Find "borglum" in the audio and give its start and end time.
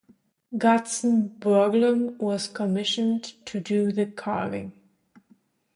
1.39-2.17